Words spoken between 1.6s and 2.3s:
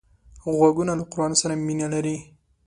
مینه لري